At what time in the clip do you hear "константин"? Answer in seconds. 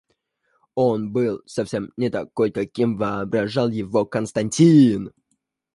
4.03-5.11